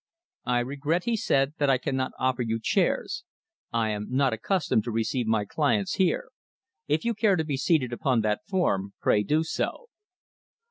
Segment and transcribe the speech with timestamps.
[0.47, 3.23] "I regret," he said, "that I cannot offer you chairs.
[3.71, 6.29] I am not accustomed to receive my clients here.
[6.87, 9.89] If you care to be seated upon that form, pray do so."